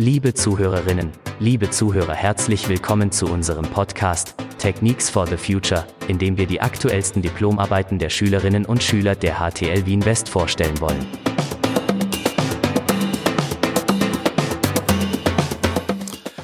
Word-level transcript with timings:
Liebe 0.00 0.32
Zuhörerinnen, 0.32 1.12
liebe 1.40 1.68
Zuhörer, 1.68 2.14
herzlich 2.14 2.70
willkommen 2.70 3.12
zu 3.12 3.26
unserem 3.26 3.66
Podcast 3.66 4.34
Techniques 4.56 5.10
for 5.10 5.26
the 5.26 5.36
Future, 5.36 5.86
in 6.08 6.18
dem 6.18 6.38
wir 6.38 6.46
die 6.46 6.62
aktuellsten 6.62 7.20
Diplomarbeiten 7.20 7.98
der 7.98 8.08
Schülerinnen 8.08 8.64
und 8.64 8.82
Schüler 8.82 9.14
der 9.14 9.34
HTL 9.34 9.84
Wien 9.84 10.02
West 10.06 10.30
vorstellen 10.30 10.80
wollen. 10.80 11.06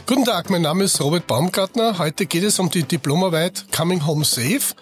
Guten 0.05 0.27
Tag, 0.27 0.51
mein 0.51 0.61
Name 0.61 0.85
ist 0.85 1.01
Robert 1.01 1.27
Baumgartner. 1.27 1.97
Heute 1.97 2.27
geht 2.27 2.45
es 2.45 2.59
um 2.59 2.69
die 2.69 2.83
Diplomarbeit 2.83 3.65
Coming 3.75 4.07
Home 4.07 4.27
Safe. 4.27 4.75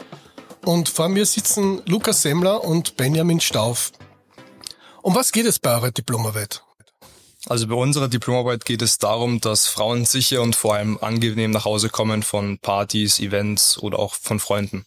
Und 0.65 0.89
vor 0.89 1.09
mir 1.09 1.27
sitzen 1.27 1.81
Lukas 1.87 2.23
Semmler 2.23 2.65
und 2.65 2.97
Benjamin 2.97 3.39
Stauf. 3.39 3.93
Um 5.01 5.15
was 5.15 5.31
geht 5.31 5.47
es 5.47 5.61
bei 5.61 5.71
eurer 5.77 5.93
Diplomarbeit? 5.93 6.65
Also 7.47 7.67
bei 7.67 7.75
unserer 7.75 8.09
Diplomarbeit 8.09 8.65
geht 8.65 8.81
es 8.81 8.99
darum, 8.99 9.41
dass 9.41 9.67
Frauen 9.67 10.07
sicher 10.07 10.41
und 10.41 10.57
vor 10.57 10.75
allem 10.75 10.99
angenehm 10.99 11.51
nach 11.51 11.67
Hause 11.67 11.91
kommen 11.91 12.23
von 12.23 12.59
Partys, 12.59 13.21
Events 13.21 13.79
oder 13.79 13.99
auch 13.99 14.15
von 14.15 14.41
Freunden. 14.41 14.87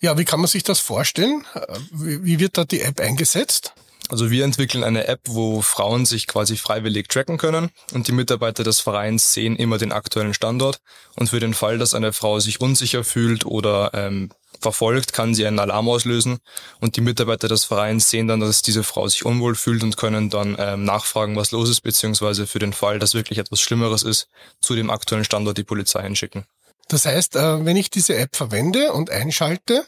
Ja, 0.00 0.18
wie 0.18 0.24
kann 0.24 0.40
man 0.40 0.48
sich 0.48 0.64
das 0.64 0.80
vorstellen? 0.80 1.46
Wie 1.92 2.40
wird 2.40 2.58
da 2.58 2.64
die 2.64 2.80
App 2.80 3.00
eingesetzt? 3.00 3.74
Also 4.08 4.30
wir 4.30 4.44
entwickeln 4.44 4.84
eine 4.84 5.06
App, 5.06 5.20
wo 5.28 5.62
Frauen 5.62 6.04
sich 6.06 6.26
quasi 6.26 6.56
freiwillig 6.56 7.08
tracken 7.08 7.38
können 7.38 7.70
und 7.92 8.08
die 8.08 8.12
Mitarbeiter 8.12 8.64
des 8.64 8.80
Vereins 8.80 9.32
sehen 9.32 9.56
immer 9.56 9.78
den 9.78 9.92
aktuellen 9.92 10.34
Standort. 10.34 10.80
Und 11.16 11.28
für 11.28 11.40
den 11.40 11.54
Fall, 11.54 11.78
dass 11.78 11.94
eine 11.94 12.12
Frau 12.12 12.40
sich 12.40 12.60
unsicher 12.60 13.04
fühlt 13.04 13.46
oder 13.46 13.90
ähm, 13.94 14.30
verfolgt, 14.60 15.12
kann 15.12 15.34
sie 15.34 15.46
einen 15.46 15.58
Alarm 15.58 15.88
auslösen 15.88 16.38
und 16.80 16.96
die 16.96 17.00
Mitarbeiter 17.00 17.48
des 17.48 17.64
Vereins 17.64 18.10
sehen 18.10 18.28
dann, 18.28 18.40
dass 18.40 18.62
diese 18.62 18.84
Frau 18.84 19.08
sich 19.08 19.24
unwohl 19.24 19.54
fühlt 19.54 19.82
und 19.82 19.96
können 19.96 20.30
dann 20.30 20.56
ähm, 20.58 20.84
nachfragen, 20.84 21.36
was 21.36 21.50
los 21.50 21.68
ist, 21.68 21.80
beziehungsweise 21.80 22.46
für 22.46 22.58
den 22.58 22.72
Fall, 22.72 22.98
dass 22.98 23.14
wirklich 23.14 23.38
etwas 23.38 23.60
Schlimmeres 23.60 24.02
ist, 24.02 24.28
zu 24.60 24.74
dem 24.74 24.90
aktuellen 24.90 25.24
Standort 25.24 25.58
die 25.58 25.64
Polizei 25.64 26.02
hinschicken. 26.02 26.44
Das 26.88 27.06
heißt, 27.06 27.36
äh, 27.36 27.64
wenn 27.64 27.76
ich 27.76 27.90
diese 27.90 28.16
App 28.16 28.36
verwende 28.36 28.92
und 28.92 29.10
einschalte, 29.10 29.84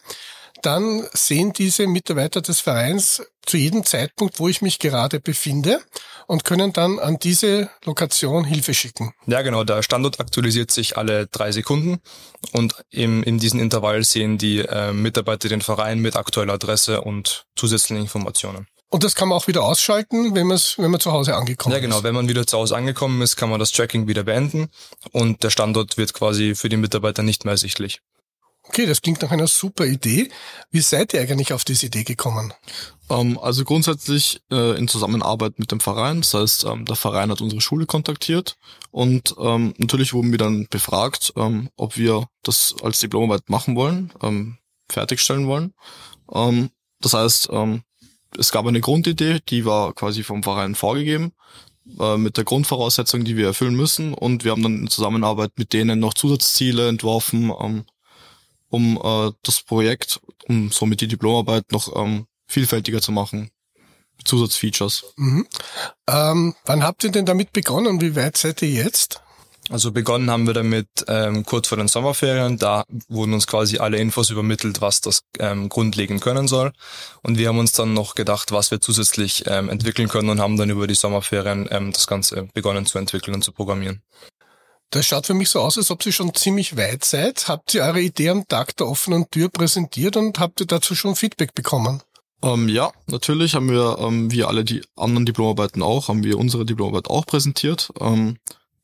dann 0.65 1.07
sehen 1.13 1.53
diese 1.53 1.87
Mitarbeiter 1.87 2.41
des 2.41 2.61
Vereins 2.61 3.23
zu 3.45 3.57
jedem 3.57 3.85
Zeitpunkt, 3.85 4.39
wo 4.39 4.49
ich 4.49 4.63
mich 4.63 4.79
gerade 4.79 5.21
befinde 5.21 5.81
und 6.27 6.45
können 6.45 6.73
dann 6.73 6.99
an 6.99 7.19
diese 7.23 7.71
Lokation 7.85 8.45
Hilfe 8.45 8.75
schicken. 8.75 9.13
Ja, 9.27 9.43
genau. 9.43 9.65
Der 9.65 9.83
Standort 9.83 10.21
aktualisiert 10.21 10.71
sich 10.71 10.97
alle 10.97 11.27
drei 11.27 11.53
Sekunden 11.53 11.99
und 12.53 12.75
im, 12.91 13.23
in 13.23 13.39
diesem 13.39 13.61
Intervall 13.61 14.05
sehen 14.05 14.39
die 14.39 14.61
äh, 14.61 14.93
Mitarbeiter 14.93 15.49
den 15.49 15.61
Verein 15.61 15.99
mit 15.99 16.17
aktueller 16.17 16.55
Adresse 16.55 17.03
und 17.03 17.45
zusätzlichen 17.57 18.03
Informationen. 18.03 18.67
Und 18.89 19.03
das 19.03 19.17
kann 19.17 19.29
man 19.29 19.37
auch 19.37 19.49
wieder 19.49 19.65
ausschalten, 19.65 20.37
wenn, 20.37 20.49
wenn 20.49 20.91
man 20.91 21.01
zu 21.01 21.11
Hause 21.11 21.35
angekommen 21.35 21.73
ist. 21.73 21.79
Ja, 21.79 21.83
genau. 21.83 21.99
Ist. 21.99 22.05
Wenn 22.05 22.15
man 22.15 22.29
wieder 22.29 22.47
zu 22.47 22.57
Hause 22.57 22.77
angekommen 22.77 23.21
ist, 23.23 23.37
kann 23.37 23.51
man 23.51 23.59
das 23.59 23.73
Tracking 23.73 24.07
wieder 24.07 24.23
beenden 24.23 24.69
und 25.11 25.43
der 25.43 25.51
Standort 25.51 25.97
wird 25.99 26.15
quasi 26.15 26.55
für 26.55 26.69
die 26.69 26.77
Mitarbeiter 26.77 27.23
nicht 27.25 27.45
mehr 27.45 27.53
ersichtlich. 27.53 28.01
Okay, 28.67 28.87
das 28.87 29.03
klingt 29.03 29.21
nach 29.23 29.31
einer 29.31 29.47
super 29.47 29.85
Idee. 29.85 30.31
Wie 30.71 30.81
seid 30.81 31.13
ihr 31.13 31.21
eigentlich 31.21 31.53
auf 31.53 31.65
diese 31.65 31.87
Idee 31.87 32.03
gekommen? 32.03 32.53
Ähm, 33.11 33.39
also 33.39 33.65
grundsätzlich 33.65 34.41
äh, 34.51 34.77
in 34.79 34.89
Zusammenarbeit 34.89 35.59
mit 35.59 35.71
dem 35.71 35.81
Verein. 35.81 36.23
Das 36.23 36.35
heißt, 36.35 36.65
ähm, 36.65 36.85
der 36.87 36.97
Verein 36.97 37.31
hat 37.31 37.41
unsere 37.41 37.61
Schule 37.61 37.87
kontaktiert 37.87 38.57
und 38.91 39.35
ähm, 39.39 39.75
natürlich 39.77 40.15
wurden 40.15 40.31
wir 40.31 40.39
dann 40.39 40.67
befragt, 40.71 41.35
ob 41.77 41.97
wir 41.97 42.27
das 42.43 42.75
als 42.83 43.01
Diplomarbeit 43.01 43.49
machen 43.49 43.77
wollen, 43.77 44.13
fertigstellen 44.91 45.47
wollen. 45.47 45.75
Das 47.01 47.13
heißt, 47.13 47.51
es 48.39 48.51
gab 48.51 48.67
eine 48.67 48.81
Grundidee, 48.81 49.41
die 49.49 49.65
war 49.65 49.95
quasi 49.95 50.23
vom 50.23 50.43
Verein 50.43 50.75
vorgegeben 50.75 51.33
äh, 51.99 52.17
mit 52.17 52.37
der 52.37 52.45
Grundvoraussetzung, 52.45 53.25
die 53.25 53.37
wir 53.37 53.47
erfüllen 53.47 53.75
müssen. 53.75 54.15
Und 54.15 54.45
wir 54.45 54.53
haben 54.53 54.63
dann 54.63 54.81
in 54.81 54.89
Zusammenarbeit 54.89 55.53
mit 55.57 55.73
denen 55.73 56.01
noch 56.01 56.15
Zusatzziele 56.15 56.89
entworfen, 56.89 57.51
um 58.75 59.01
äh, 59.03 59.33
das 59.43 59.63
Projekt, 59.63 60.21
um 60.49 60.73
somit 60.73 61.01
die 61.01 61.09
Diplomarbeit 61.09 61.71
noch 61.71 61.95
ähm, 61.95 62.27
vielfältiger 62.49 63.01
zu 63.01 63.13
machen. 63.13 63.51
Zusatzfeatures. 64.25 65.05
Mhm. 65.17 65.47
Ähm, 66.09 66.55
wann 66.65 66.83
habt 66.83 67.05
ihr 67.05 67.11
denn 67.11 67.27
damit 67.27 67.53
begonnen? 67.53 68.01
Wie 68.01 68.17
weit 68.17 68.37
seid 68.37 68.63
ihr 68.63 68.71
jetzt? 68.71 69.21
Also 69.71 69.93
begonnen 69.93 70.31
haben 70.31 70.47
wir 70.47 70.55
damit 70.55 70.89
ähm, 71.09 71.45
kurz 71.47 71.69
vor 71.69 71.79
den 71.79 71.89
Sommerferien. 71.89 72.59
Da 72.59 72.85
wurden 73.09 73.33
uns 73.33 73.47
quasi 73.47 73.79
alle 73.79 73.99
Infos 73.99 74.31
übermittelt, 74.31 74.81
was 74.81 75.01
das 75.01 75.23
ähm, 75.39 75.69
grundlegend 75.69 76.21
können 76.21 76.49
soll. 76.49 76.73
Und 77.23 77.39
wir 77.39 77.49
haben 77.49 77.59
uns 77.59 77.73
dann 77.73 77.95
noch 77.95 78.15
gedacht, 78.15 78.53
was 78.53 78.71
wir 78.71 78.81
zusätzlich 78.81 79.45
ähm, 79.47 79.71
entwickeln 79.71 80.09
können 80.09 80.29
und 80.29 80.41
haben 80.41 80.59
dann 80.59 80.71
über 80.71 80.87
die 80.87 80.95
Sommerferien 80.95 81.69
ähm, 81.71 81.93
das 81.93 82.07
Ganze 82.07 82.49
begonnen 82.53 82.87
zu 82.87 82.99
entwickeln 82.99 83.35
und 83.35 83.43
zu 83.43 83.53
programmieren. 83.53 84.03
Das 84.95 85.07
schaut 85.07 85.27
für 85.27 85.35
mich 85.35 85.49
so 85.49 85.59
aus, 85.59 85.77
als 85.77 85.91
ob 85.91 86.07
ihr 86.07 86.13
schon 86.13 86.33
ziemlich 86.35 86.77
weit 86.77 87.05
seid. 87.05 87.49
Habt 87.49 87.75
ihr 87.75 87.83
eure 87.83 88.01
Idee 88.01 88.29
am 88.29 88.47
Tag 88.47 88.77
der 88.77 88.87
offenen 88.87 89.29
Tür 89.29 89.49
präsentiert 89.49 90.17
und 90.17 90.39
habt 90.39 90.61
ihr 90.61 90.69
dazu 90.69 90.95
schon 90.95 91.17
Feedback 91.17 91.53
bekommen? 91.53 92.01
Ähm, 92.45 92.69
ja, 92.69 92.93
natürlich 93.09 93.57
haben 93.57 93.69
wir, 93.69 93.99
ähm, 93.99 94.31
wie 94.31 94.45
alle 94.45 94.63
die 94.63 94.83
anderen 94.95 95.27
Diplomarbeiten 95.27 95.83
auch, 95.83 96.07
haben 96.07 96.23
wir 96.23 96.39
unsere 96.39 96.65
Diplomarbeit 96.65 97.11
auch 97.11 97.27
präsentiert. 97.27 97.91
Ähm, 97.99 98.39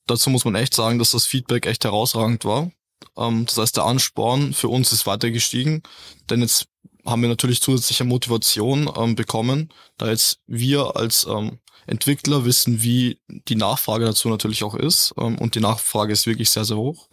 dazu 0.08 0.30
muss 0.30 0.44
man 0.44 0.56
echt 0.56 0.74
sagen, 0.74 0.98
dass 0.98 1.12
das 1.12 1.26
Feedback 1.26 1.66
echt 1.66 1.84
herausragend 1.84 2.44
war. 2.44 2.72
Ähm, 3.16 3.46
das 3.46 3.58
heißt, 3.58 3.76
der 3.76 3.84
Ansporn 3.84 4.52
für 4.52 4.68
uns 4.68 4.92
ist 4.92 5.06
weiter 5.06 5.30
gestiegen, 5.30 5.84
denn 6.28 6.40
jetzt 6.40 6.66
haben 7.10 7.22
wir 7.22 7.28
natürlich 7.28 7.60
zusätzliche 7.60 8.04
Motivation 8.04 8.90
ähm, 8.96 9.14
bekommen, 9.14 9.68
da 9.98 10.08
jetzt 10.08 10.40
wir 10.46 10.96
als 10.96 11.26
ähm, 11.28 11.58
Entwickler 11.86 12.44
wissen, 12.44 12.82
wie 12.82 13.20
die 13.28 13.56
Nachfrage 13.56 14.04
dazu 14.04 14.28
natürlich 14.28 14.64
auch 14.64 14.74
ist. 14.74 15.12
Ähm, 15.18 15.36
und 15.38 15.54
die 15.54 15.60
Nachfrage 15.60 16.12
ist 16.12 16.26
wirklich 16.26 16.50
sehr, 16.50 16.64
sehr 16.64 16.76
hoch. 16.76 17.08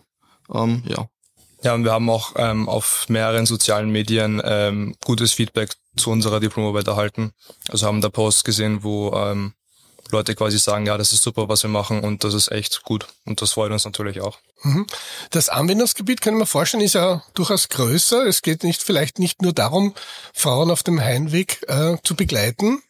Ähm, 0.54 0.84
ja. 0.88 1.10
Ja, 1.64 1.74
und 1.74 1.84
wir 1.84 1.92
haben 1.92 2.10
auch 2.10 2.34
ähm, 2.36 2.70
auf 2.70 3.08
mehreren 3.10 3.48
sozialen 3.48 3.90
Medien 3.90 4.42
ähm, 4.46 4.96
gutes 5.04 5.34
Feedback 5.34 5.74
zu 5.96 6.12
unserer 6.12 6.40
Diplomarbeit 6.40 6.88
erhalten. 6.88 7.32
Also 7.70 7.88
haben 7.88 8.02
da 8.02 8.10
Posts 8.10 8.44
gesehen, 8.44 8.84
wo 8.84 9.12
ähm, 9.14 9.54
Leute 10.12 10.36
quasi 10.36 10.58
sagen, 10.58 10.86
ja, 10.86 10.98
das 10.98 11.14
ist 11.14 11.24
super, 11.24 11.50
was 11.50 11.64
wir 11.64 11.70
machen 11.70 12.02
und 12.02 12.24
das 12.24 12.34
ist 12.34 12.52
echt 12.52 12.84
gut. 12.84 13.08
Und 13.26 13.42
das 13.42 13.54
freut 13.54 13.72
uns 13.72 13.86
natürlich 13.86 14.22
auch. 14.22 14.38
Mhm. 14.64 14.88
Das 15.32 15.50
Anwendungsgebiet, 15.50 16.22
können 16.22 16.38
wir 16.38 16.46
vorstellen, 16.46 16.84
ist 16.84 16.94
ja 16.94 17.24
durchaus 17.34 17.70
größer. 17.70 18.26
Es 18.26 18.42
geht 18.42 18.64
nicht 18.64 18.84
vielleicht 18.84 19.20
nicht 19.20 19.42
nur 19.42 19.54
darum, 19.54 19.94
Frauen 20.34 20.72
auf 20.72 20.84
dem 20.84 21.00
Heimweg 21.02 21.64
äh, 21.68 21.98
zu 22.04 22.16
begleiten, 22.16 22.82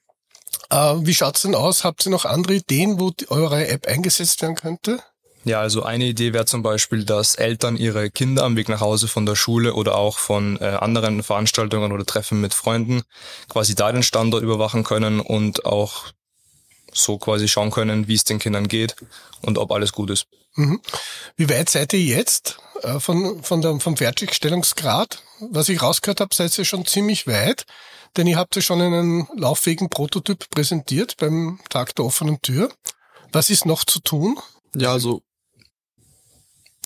äh, 0.70 0.96
wie 1.00 1.14
schaut's 1.14 1.44
denn 1.44 1.56
aus? 1.56 1.84
Habt 1.84 2.06
ihr 2.06 2.12
noch 2.12 2.26
andere 2.26 2.56
Ideen, 2.56 3.00
wo 3.00 3.12
die, 3.12 3.30
eure 3.30 3.68
App 3.68 3.88
eingesetzt 3.88 4.42
werden 4.42 4.56
könnte? 4.56 5.00
Ja, 5.44 5.62
also 5.62 5.84
eine 5.84 6.06
Idee 6.06 6.34
wäre 6.34 6.46
zum 6.46 6.62
Beispiel, 6.62 7.06
dass 7.06 7.36
Eltern 7.36 7.78
ihre 7.78 8.10
Kinder 8.10 8.44
am 8.44 8.58
Weg 8.58 8.68
nach 8.68 8.82
Hause 8.82 9.08
von 9.08 9.26
der 9.26 9.36
Schule 9.36 9.76
oder 9.76 9.96
auch 9.96 10.18
von 10.18 10.60
äh, 10.60 10.66
anderen 10.66 11.24
Veranstaltungen 11.24 11.94
oder 11.94 12.06
Treffen 12.06 12.42
mit 12.42 12.54
Freunden 12.54 13.04
quasi 13.48 13.74
da 13.74 13.92
den 13.92 14.04
Standort 14.04 14.44
überwachen 14.44 14.84
können 14.84 15.22
und 15.22 15.66
auch 15.66 16.08
so 16.94 17.18
quasi 17.18 17.48
schauen 17.48 17.72
können, 17.72 18.08
wie 18.08 18.16
es 18.16 18.24
den 18.24 18.40
Kindern 18.40 18.68
geht 18.68 18.96
und 19.42 19.58
ob 19.58 19.72
alles 19.72 19.92
gut 19.92 20.10
ist. 20.10 20.28
Mhm. 20.56 20.82
Wie 21.36 21.50
weit 21.50 21.70
seid 21.70 21.94
ihr 21.94 22.02
jetzt 22.02 22.60
äh, 22.82 23.00
von, 23.00 23.44
von 23.44 23.62
der, 23.62 23.80
vom 23.80 23.98
Fertigstellungsgrad? 23.98 25.22
Was 25.52 25.70
ich 25.70 25.82
rausgehört 25.82 26.22
habe, 26.22 26.34
seid 26.34 26.58
ihr 26.58 26.66
schon 26.66 26.86
ziemlich 26.86 27.28
weit. 27.28 27.66
Denn 28.16 28.26
ihr 28.26 28.38
habt 28.38 28.56
ja 28.56 28.62
schon 28.62 28.82
einen 28.82 29.28
lauffähigen 29.36 29.90
Prototyp 29.90 30.50
präsentiert 30.50 31.18
beim 31.18 31.60
Tag 31.70 31.96
der 31.96 32.06
offenen 32.06 32.42
Tür. 32.42 32.72
Was 33.32 33.50
ist 33.50 33.66
noch 33.66 33.84
zu 33.84 34.00
tun? 34.00 34.40
Ja, 34.76 34.92
also 34.94 35.22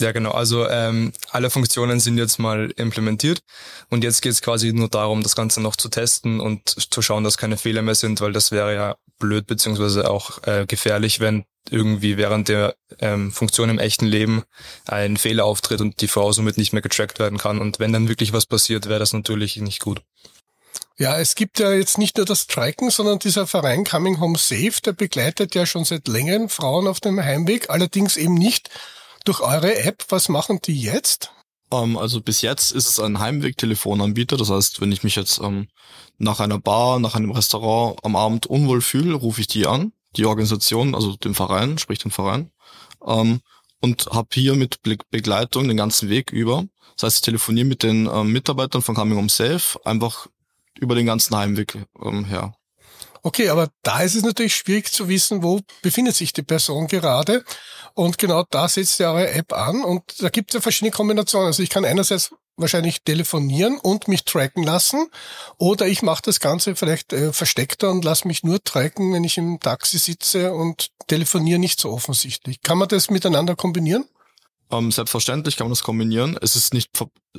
ja, 0.01 0.12
genau. 0.12 0.31
Also 0.31 0.67
ähm, 0.67 1.13
alle 1.29 1.50
Funktionen 1.50 1.99
sind 1.99 2.17
jetzt 2.17 2.40
mal 2.40 2.72
implementiert 2.76 3.41
und 3.90 4.03
jetzt 4.03 4.22
geht 4.22 4.34
es 4.34 4.41
quasi 4.41 4.73
nur 4.73 4.90
darum, 4.90 5.23
das 5.23 5.35
Ganze 5.35 5.61
noch 5.61 5.76
zu 5.76 5.90
testen 5.90 6.40
und 6.40 6.67
zu 6.67 7.02
schauen, 7.02 7.23
dass 7.23 7.37
keine 7.37 7.58
Fehler 7.58 7.81
mehr 7.81 7.96
sind, 7.96 8.22
weil 8.22 8.34
das 8.34 8.52
wäre 8.52 8.73
ja 8.73 8.96
blöd 9.20 9.47
beziehungsweise 9.47 10.09
auch 10.09 10.43
äh, 10.43 10.66
gefährlich, 10.67 11.20
wenn 11.20 11.46
irgendwie 11.70 12.17
während 12.17 12.49
der 12.49 12.76
ähm, 12.99 13.31
Funktion 13.31 13.70
im 13.70 13.79
echten 13.79 14.05
Leben 14.05 14.43
ein 14.85 15.17
Fehler 15.17 15.46
auftritt 15.46 15.79
und 15.79 16.02
die 16.02 16.08
Frau 16.08 16.31
somit 16.31 16.58
nicht 16.58 16.73
mehr 16.73 16.81
getrackt 16.81 17.20
werden 17.20 17.37
kann. 17.37 17.59
Und 17.59 17.79
wenn 17.79 17.93
dann 17.93 18.09
wirklich 18.09 18.34
was 18.34 18.46
passiert, 18.46 18.90
wäre 18.90 18.99
das 18.99 19.14
natürlich 19.14 19.58
nicht 19.58 19.79
gut. 19.79 20.02
Ja, 20.97 21.17
es 21.17 21.35
gibt 21.35 21.59
ja 21.59 21.72
jetzt 21.72 21.97
nicht 21.97 22.17
nur 22.17 22.26
das 22.26 22.41
Striken, 22.41 22.90
sondern 22.90 23.20
dieser 23.20 23.47
Verein 23.47 23.85
Coming 23.85 24.20
Home 24.20 24.37
Safe, 24.37 24.73
der 24.85 24.93
begleitet 24.93 25.55
ja 25.55 25.66
schon 25.66 25.85
seit 25.85 26.08
längerem 26.08 26.49
Frauen 26.49 26.87
auf 26.87 26.99
dem 26.99 27.20
Heimweg, 27.20 27.70
allerdings 27.70 28.17
eben 28.17 28.35
nicht 28.35 28.70
durch 29.26 29.41
eure 29.41 29.76
App. 29.84 30.06
Was 30.09 30.29
machen 30.29 30.59
die 30.64 30.82
jetzt? 30.82 31.32
Ähm, 31.72 31.97
also 31.97 32.22
bis 32.22 32.41
jetzt 32.41 32.72
ist 32.72 32.88
es 32.88 33.00
ein 33.00 33.20
Heimweg-Telefonanbieter. 33.20 34.38
Das 34.38 34.50
heißt, 34.50 34.82
wenn 34.82 34.91
ich 34.91 35.03
mich 35.03 35.16
jetzt 35.16 35.40
ähm, 35.40 35.68
nach 36.18 36.40
einer 36.40 36.59
Bar, 36.59 37.00
nach 37.00 37.16
einem 37.16 37.32
Restaurant 37.32 38.00
am 38.03 38.16
Abend 38.16 38.46
unwohl 38.46 38.82
fühle, 38.82 39.16
rufe 39.16 39.41
ich 39.41 39.47
die 39.47 39.68
an, 39.68 39.94
die 40.16 40.26
Organisation, 40.26 40.96
also 40.96 41.16
den 41.16 41.34
Verein, 41.34 41.78
sprich 41.78 42.00
den 42.00 42.12
Verein, 42.12 42.52
ähm, 43.06 43.41
und 43.82 44.08
habe 44.08 44.29
hier 44.34 44.56
mit 44.56 44.79
Begleitung 45.09 45.67
den 45.67 45.78
ganzen 45.78 46.09
Weg 46.09 46.32
über. 46.32 46.66
Das 46.96 47.03
heißt, 47.03 47.17
ich 47.17 47.22
telefoniere 47.22 47.66
mit 47.66 47.84
den 47.84 48.08
ähm, 48.08 48.32
Mitarbeitern 48.32 48.82
von 48.82 48.96
Coming 48.96 49.17
Home 49.17 49.29
Safe 49.29 49.79
einfach 49.85 50.28
über 50.79 50.94
den 50.96 51.06
ganzen 51.06 51.35
Heimweg 51.35 51.85
ähm, 52.03 52.26
her. 52.26 52.53
Okay, 53.23 53.50
aber 53.50 53.70
da 53.84 54.02
ist 54.02 54.16
es 54.16 54.23
natürlich 54.23 54.56
schwierig 54.56 54.91
zu 54.91 55.08
wissen, 55.08 55.44
wo 55.44 55.59
befindet 55.82 56.16
sich 56.16 56.34
die 56.34 56.41
Person 56.41 56.88
gerade. 56.88 57.44
Und 57.94 58.18
genau 58.18 58.44
da 58.50 58.68
setzt 58.68 59.00
ja 59.00 59.12
eure 59.12 59.32
App 59.32 59.53
an. 59.53 59.84
Und 59.84 60.22
da 60.22 60.29
gibt 60.29 60.52
es 60.52 60.56
ja 60.56 60.62
verschiedene 60.62 60.91
Kombinationen. 60.91 61.47
Also 61.47 61.62
ich 61.62 61.70
kann 61.70 61.85
einerseits 61.85 62.32
wahrscheinlich 62.58 63.03
telefonieren 63.03 63.78
und 63.78 64.08
mich 64.08 64.26
tracken 64.26 64.64
lassen. 64.64 65.08
Oder 65.58 65.88
ich 65.88 66.02
mache 66.02 66.23
das 66.26 66.40
Ganze 66.40 66.76
vielleicht 66.76 67.14
äh, 67.14 67.32
versteckter 67.32 67.91
und 67.91 68.03
lasse 68.03 68.28
mich 68.28 68.44
nur 68.44 68.64
tracken, 68.64 69.14
wenn 69.14 69.24
ich 69.24 69.38
im 69.38 69.59
Taxi 69.59 70.00
sitze 70.00 70.53
und 70.53 70.90
telefoniere 71.08 71.59
nicht 71.59 71.79
so 71.79 71.91
offensichtlich. 71.91 72.62
Kann 72.62 72.78
man 72.78 72.88
das 72.88 73.09
miteinander 73.09 73.56
kombinieren? 73.56 74.06
Ähm, 74.72 74.91
selbstverständlich 74.91 75.58
kann 75.58 75.66
man 75.66 75.72
das 75.72 75.84
kombinieren. 75.84 76.38
Es 76.41 76.56
ist 76.56 76.73
nicht, 76.73 76.90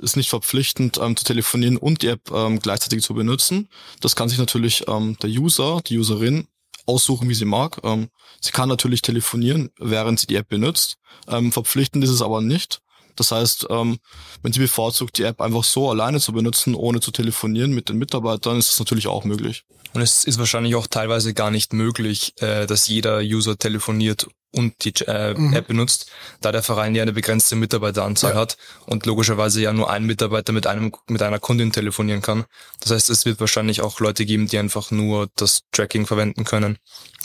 ist 0.01 0.17
nicht 0.17 0.29
verpflichtend 0.29 0.99
ähm, 1.01 1.17
zu 1.17 1.25
telefonieren 1.25 1.77
und 1.77 2.03
die 2.03 2.09
App 2.09 2.31
ähm, 2.31 2.59
gleichzeitig 2.59 3.03
zu 3.03 3.15
benutzen. 3.15 3.69
Das 4.01 4.17
kann 4.17 4.29
sich 4.29 4.39
natürlich 4.39 4.87
ähm, 4.89 5.17
der 5.23 5.31
User, 5.31 5.81
die 5.87 5.99
Userin 5.99 6.47
aussuchen, 6.87 7.29
wie 7.29 7.35
sie 7.35 7.45
mag. 7.45 7.81
Ähm, 7.85 8.09
sie 8.41 8.53
kann 8.53 8.69
natürlich 8.69 9.03
telefonieren, 9.03 9.71
während 9.79 10.21
sie 10.21 10.27
die 10.27 10.37
App 10.37 10.49
benutzt. 10.49 10.99
Ähm, 11.29 11.53
verpflichtend 11.53 12.05
ist 12.05 12.11
es 12.11 12.23
aber 12.23 12.41
nicht. 12.41 12.81
Das 13.17 13.31
heißt, 13.31 13.67
ähm, 13.71 13.99
wenn 14.43 14.53
sie 14.53 14.61
bevorzugt, 14.61 15.19
die 15.19 15.25
App 15.25 15.41
einfach 15.41 15.65
so 15.65 15.91
alleine 15.91 16.19
zu 16.19 16.33
benutzen, 16.33 16.75
ohne 16.75 17.01
zu 17.01 17.11
telefonieren 17.11 17.73
mit 17.73 17.89
den 17.89 17.99
Mitarbeitern, 17.99 18.59
ist 18.59 18.71
das 18.71 18.79
natürlich 18.79 19.07
auch 19.07 19.25
möglich. 19.25 19.65
Und 19.95 20.01
es 20.01 20.25
ist 20.25 20.39
wahrscheinlich 20.39 20.75
auch 20.75 20.87
teilweise 20.87 21.35
gar 21.35 21.51
nicht 21.51 21.73
möglich, 21.73 22.33
äh, 22.41 22.67
dass 22.67 22.89
jeder 22.89 23.19
User 23.19 23.59
telefoniert 23.59 24.29
und 24.53 24.85
die 24.85 24.93
äh, 25.07 25.35
mhm. 25.35 25.55
App 25.55 25.67
benutzt, 25.67 26.11
da 26.41 26.53
der 26.53 26.63
Verein 26.63 26.95
ja 26.95 27.03
eine 27.03 27.13
begrenzte 27.13 27.57
Mitarbeiteranzahl 27.57 28.35
ja. 28.35 28.39
hat 28.39 28.57
und 28.87 29.07
logischerweise 29.07 29.61
ja 29.63 29.73
nur 29.73 29.91
ein 29.91 30.05
Mitarbeiter 30.05 30.53
mit 30.53 30.67
einem 30.67 30.93
mit 31.09 31.23
einer 31.23 31.39
Kundin 31.39 31.73
telefonieren 31.73 32.23
kann. 32.23 32.45
Das 32.81 32.91
heißt, 32.91 33.11
es 33.11 33.25
wird 33.25 33.41
wahrscheinlich 33.41 33.81
auch 33.81 34.01
Leute 34.01 34.27
geben, 34.27 34.47
die 34.47 34.59
einfach 34.59 34.91
nur 34.91 35.29
das 35.37 35.63
Tracking 35.73 36.07
verwenden 36.07 36.45
können, 36.45 36.79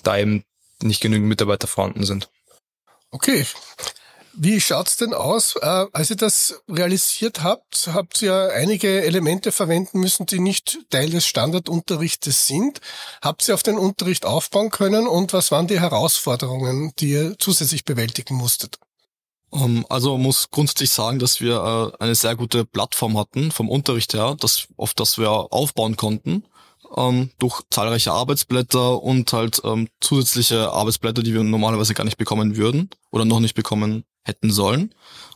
da 0.03 0.18
eben 0.18 0.44
nicht 0.81 1.01
genügend 1.01 1.27
Mitarbeiter 1.27 1.68
vorhanden 1.68 2.03
sind. 2.03 2.29
Okay. 3.12 3.45
Wie 4.39 4.62
schaut's 4.62 4.98
denn 4.98 5.16
aus? 5.16 5.56
Äh, 5.56 5.86
als 5.94 6.12
ihr 6.12 6.16
das 6.16 6.62
realisiert 6.69 7.42
habt, 7.42 7.89
habt 7.92 8.22
ihr 8.22 8.51
einige 8.54 9.04
Elemente 9.04 9.51
verwenden 9.51 10.00
müssen, 10.00 10.28
die 10.28 10.39
nicht 10.39 10.78
Teil 10.92 11.10
des 11.10 11.25
Standardunterrichtes 11.25 12.45
sind. 12.45 12.80
Habt 13.24 13.48
ihr 13.48 13.56
auf 13.56 13.63
den 13.63 13.80
Unterricht 13.80 14.28
aufbauen 14.28 14.69
können 14.69 15.07
und 15.07 15.34
was 15.34 15.50
waren 15.50 15.66
die 15.66 15.80
Herausforderungen, 15.80 16.92
die 17.00 17.10
ihr 17.13 17.36
zusätzlich 17.39 17.84
bewältigen 17.84 18.36
musstet? 18.36 18.78
Ähm, 19.51 19.88
also 19.89 20.12
man 20.12 20.22
muss 20.22 20.51
grundsätzlich 20.51 20.92
sagen, 20.92 21.18
dass 21.18 21.42
wir 21.42 21.95
äh, 22.00 22.04
eine 22.04 22.13
sehr 22.13 22.36
gute 22.36 22.63
Plattform 22.63 23.18
hatten 23.18 23.51
vom 23.51 23.72
Unterricht 23.72 24.13
her, 24.13 24.38
das, 24.39 24.68
auf 24.78 24.94
das 24.94 25.18
wir 25.18 25.31
aufbauen 25.31 25.98
konnten 25.98 26.44
ähm, 26.95 27.31
durch 27.39 27.62
zahlreiche 27.69 28.12
Arbeitsblätter 28.12 29.01
und 29.01 29.34
halt 29.34 29.62
ähm, 29.63 29.88
zusätzliche 30.00 30.72
Arbeitsblätter, 30.72 31.24
die 31.24 31.34
wir 31.34 31.44
normalerweise 31.44 31.94
gar 31.94 32.04
nicht 32.04 32.18
bekommen 32.18 32.56
würden 32.56 32.89
oder 33.12 33.25
noch 33.25 33.39
nicht 33.39 33.56
bekommen 33.56 34.04
hätten 34.27 34.51
sollen. 34.51 34.94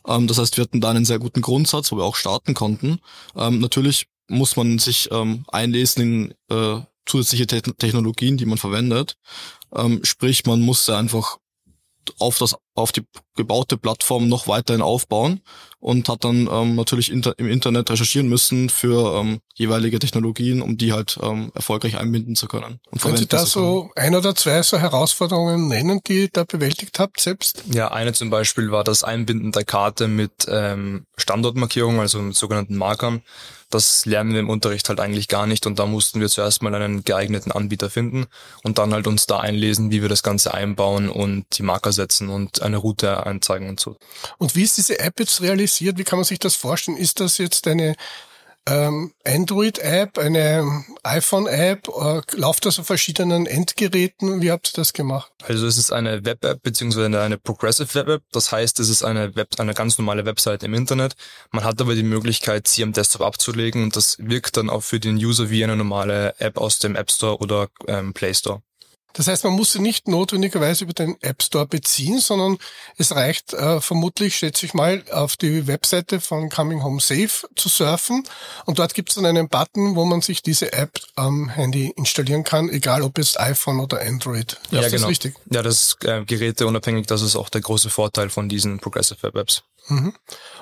Ähm, 0.07 0.27
das 0.27 0.37
heißt, 0.37 0.57
wir 0.57 0.63
hatten 0.63 0.81
da 0.81 0.89
einen 0.89 1.05
sehr 1.05 1.19
guten 1.19 1.41
Grundsatz, 1.41 1.91
wo 1.91 1.97
wir 1.97 2.03
auch 2.03 2.15
starten 2.15 2.53
konnten. 2.53 2.99
Ähm, 3.35 3.59
natürlich 3.59 4.07
muss 4.27 4.55
man 4.55 4.79
sich 4.79 5.09
ähm, 5.11 5.45
einlesen 5.51 6.01
in 6.01 6.55
äh, 6.55 6.81
zusätzliche 7.05 7.47
Te 7.47 7.61
Technologien, 7.61 8.37
die 8.37 8.45
man 8.45 8.57
verwendet. 8.57 9.17
Ähm, 9.73 10.01
sprich, 10.03 10.45
man 10.45 10.61
musste 10.61 10.95
einfach 10.95 11.37
auf 12.19 12.37
das 12.37 12.55
auf 12.73 12.91
die 12.91 13.03
gebaute 13.35 13.77
Plattform 13.77 14.29
noch 14.29 14.47
weiterhin 14.47 14.81
aufbauen 14.81 15.41
und 15.79 16.07
hat 16.07 16.23
dann 16.23 16.47
ähm, 16.51 16.75
natürlich 16.75 17.11
inter 17.11 17.33
im 17.37 17.49
Internet 17.49 17.89
recherchieren 17.89 18.29
müssen 18.29 18.69
für 18.69 19.19
ähm, 19.19 19.39
jeweilige 19.55 19.99
Technologien, 19.99 20.61
um 20.61 20.77
die 20.77 20.93
halt 20.93 21.19
ähm, 21.21 21.51
erfolgreich 21.53 21.97
einbinden 21.97 22.35
zu 22.35 22.47
können. 22.47 22.79
Und 22.89 23.01
Können 23.01 23.17
Sie 23.17 23.27
da 23.27 23.45
so 23.45 23.89
ein 23.95 24.15
oder 24.15 24.35
zwei 24.35 24.61
so 24.63 24.77
Herausforderungen 24.77 25.67
nennen, 25.67 25.99
die 26.07 26.23
ihr 26.23 26.29
da 26.31 26.43
bewältigt 26.43 26.99
habt 26.99 27.19
selbst? 27.19 27.63
Ja, 27.73 27.91
eine 27.91 28.13
zum 28.13 28.29
Beispiel 28.29 28.71
war 28.71 28.83
das 28.83 29.03
Einbinden 29.03 29.51
der 29.51 29.65
Karte 29.65 30.07
mit 30.07 30.31
ähm, 30.47 31.05
Standortmarkierung, 31.17 31.99
also 31.99 32.19
mit 32.19 32.35
sogenannten 32.35 32.77
Markern. 32.77 33.21
Das 33.71 34.05
lernen 34.05 34.33
wir 34.33 34.39
im 34.39 34.49
Unterricht 34.49 34.87
halt 34.89 34.99
eigentlich 34.99 35.27
gar 35.27 35.47
nicht 35.47 35.65
und 35.65 35.79
da 35.79 35.85
mussten 35.85 36.19
wir 36.19 36.29
zuerst 36.29 36.61
mal 36.61 36.73
einen 36.75 37.03
geeigneten 37.03 37.51
Anbieter 37.51 37.89
finden 37.89 38.27
und 38.63 38.77
dann 38.77 38.93
halt 38.93 39.07
uns 39.07 39.25
da 39.25 39.39
einlesen, 39.39 39.91
wie 39.91 40.01
wir 40.01 40.09
das 40.09 40.23
Ganze 40.23 40.53
einbauen 40.53 41.09
und 41.09 41.45
die 41.57 41.63
Marker 41.63 41.91
setzen 41.91 42.29
und 42.29 42.61
eine 42.61 42.77
Route 42.77 43.25
anzeigen 43.25 43.69
und 43.69 43.79
so. 43.79 43.97
Und 44.37 44.55
wie 44.55 44.63
ist 44.63 44.77
diese 44.77 44.99
App 44.99 45.19
jetzt 45.19 45.41
realisiert? 45.41 45.97
Wie 45.97 46.03
kann 46.03 46.19
man 46.19 46.25
sich 46.25 46.39
das 46.39 46.55
vorstellen? 46.55 46.97
Ist 46.97 47.19
das 47.19 47.37
jetzt 47.37 47.67
eine 47.67 47.95
ähm, 48.67 49.11
Android-App, 49.25 50.17
eine 50.17 50.83
iPhone-App, 51.03 51.87
äh, 51.87 52.21
läuft 52.37 52.65
das 52.65 52.79
auf 52.79 52.87
verschiedenen 52.87 53.47
Endgeräten? 53.47 54.41
Wie 54.41 54.51
habt 54.51 54.69
ihr 54.69 54.73
das 54.75 54.93
gemacht? 54.93 55.31
Also 55.43 55.65
es 55.65 55.77
ist 55.77 55.91
eine 55.91 56.23
Web-App 56.25 56.61
beziehungsweise 56.61 57.19
eine 57.19 57.37
Progressive 57.37 57.93
Web-App. 57.93 58.23
Das 58.31 58.51
heißt, 58.51 58.79
es 58.79 58.89
ist 58.89 59.03
eine 59.03 59.35
Web, 59.35 59.49
eine 59.57 59.73
ganz 59.73 59.97
normale 59.97 60.25
Website 60.25 60.63
im 60.63 60.73
Internet. 60.73 61.15
Man 61.51 61.63
hat 61.63 61.81
aber 61.81 61.95
die 61.95 62.03
Möglichkeit, 62.03 62.67
sie 62.67 62.83
am 62.83 62.93
Desktop 62.93 63.21
abzulegen 63.21 63.83
und 63.83 63.95
das 63.95 64.17
wirkt 64.19 64.57
dann 64.57 64.69
auch 64.69 64.81
für 64.81 64.99
den 64.99 65.15
User 65.15 65.49
wie 65.49 65.63
eine 65.63 65.75
normale 65.75 66.39
App 66.39 66.57
aus 66.57 66.79
dem 66.79 66.95
App 66.95 67.11
Store 67.11 67.37
oder 67.39 67.69
ähm, 67.87 68.13
Play 68.13 68.33
Store. 68.33 68.61
Das 69.13 69.27
heißt, 69.27 69.43
man 69.43 69.53
muss 69.53 69.73
sie 69.73 69.79
nicht 69.79 70.07
notwendigerweise 70.07 70.83
über 70.83 70.93
den 70.93 71.17
App 71.21 71.43
Store 71.43 71.67
beziehen, 71.67 72.19
sondern 72.19 72.57
es 72.97 73.15
reicht 73.15 73.53
äh, 73.53 73.81
vermutlich, 73.81 74.37
schätze 74.37 74.65
ich 74.65 74.73
mal, 74.73 75.03
auf 75.11 75.37
die 75.37 75.67
Webseite 75.67 76.19
von 76.19 76.49
Coming 76.49 76.83
Home 76.83 77.01
Safe 77.01 77.47
zu 77.55 77.69
surfen 77.69 78.23
und 78.65 78.79
dort 78.79 78.93
gibt 78.93 79.09
es 79.09 79.15
dann 79.15 79.25
einen 79.25 79.49
Button, 79.49 79.95
wo 79.95 80.05
man 80.05 80.21
sich 80.21 80.41
diese 80.41 80.73
App 80.73 80.99
am 81.15 81.49
Handy 81.49 81.93
installieren 81.95 82.43
kann, 82.43 82.69
egal 82.69 83.01
ob 83.01 83.17
es 83.17 83.39
iPhone 83.39 83.79
oder 83.79 84.01
Android. 84.01 84.57
Ja, 84.71 84.81
ja 84.81 84.87
ist 84.87 84.93
genau. 84.93 85.07
richtig? 85.07 85.35
Ja, 85.51 85.61
das 85.61 85.83
ist 85.83 86.05
äh, 86.05 86.23
geräteunabhängig, 86.25 87.07
das 87.07 87.21
ist 87.21 87.35
auch 87.35 87.49
der 87.49 87.61
große 87.61 87.89
Vorteil 87.89 88.29
von 88.29 88.49
diesen 88.49 88.79
Progressive 88.79 89.21
Web 89.23 89.35
Apps. 89.35 89.63
Mhm. 89.87 90.13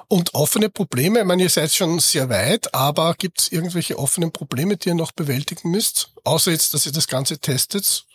Und 0.08 0.34
offene 0.34 0.70
Probleme, 0.70 1.20
ich 1.20 1.26
meine, 1.26 1.44
ihr 1.44 1.50
seid 1.50 1.74
schon 1.74 2.00
sehr 2.00 2.30
weit, 2.30 2.74
aber 2.74 3.14
gibt 3.16 3.42
es 3.42 3.52
irgendwelche 3.52 4.00
offenen 4.00 4.32
Probleme, 4.32 4.78
die 4.78 4.90
ihr 4.90 4.96
noch 4.96 5.12
bewältigen 5.12 5.70
müsst? 5.70 6.14
Außer 6.24 6.52
jetzt, 6.52 6.74
dass 6.74 6.86
ihr 6.86 6.92
das 6.92 7.08
Ganze 7.08 7.38
testet, 7.38 8.06